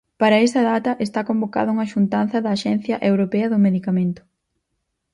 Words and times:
Para 0.21 0.39
esa 0.47 0.61
data 0.71 0.91
está 1.05 1.19
convocada 1.29 1.73
unha 1.75 1.89
xuntanza 1.93 2.37
da 2.43 2.51
Axencia 2.57 2.95
Europea 3.11 3.47
do 3.53 3.63
Medicamento. 3.67 4.21